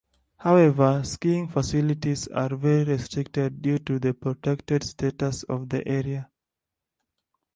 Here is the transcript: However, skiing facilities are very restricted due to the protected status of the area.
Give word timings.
However, 0.37 1.03
skiing 1.03 1.47
facilities 1.49 2.27
are 2.29 2.55
very 2.55 2.83
restricted 2.85 3.61
due 3.61 3.77
to 3.77 3.99
the 3.99 4.15
protected 4.15 4.83
status 4.83 5.43
of 5.43 5.69
the 5.69 5.87
area. 5.87 6.27